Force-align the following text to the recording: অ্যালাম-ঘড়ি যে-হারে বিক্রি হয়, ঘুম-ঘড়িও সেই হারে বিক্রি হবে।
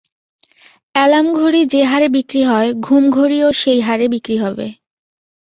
অ্যালাম-ঘড়ি 0.95 1.61
যে-হারে 1.65 2.07
বিক্রি 2.07 2.41
হয়, 2.43 2.69
ঘুম-ঘড়িও 2.79 3.47
সেই 3.53 3.79
হারে 3.81 4.05
বিক্রি 4.07 4.35
হবে। 4.37 4.67